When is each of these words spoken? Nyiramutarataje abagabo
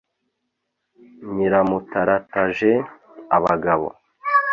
Nyiramutarataje 1.33 2.71
abagabo 3.35 3.87